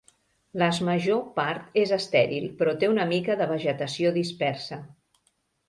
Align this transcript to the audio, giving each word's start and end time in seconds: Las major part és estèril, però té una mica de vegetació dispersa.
Las 0.61 0.79
major 0.87 1.21
part 1.35 1.77
és 1.83 1.93
estèril, 1.99 2.49
però 2.63 2.75
té 2.85 2.91
una 2.95 3.07
mica 3.13 3.39
de 3.45 3.49
vegetació 3.55 4.17
dispersa. 4.19 4.85